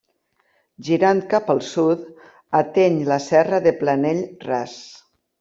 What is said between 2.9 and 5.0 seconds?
la Serra de Planell Ras.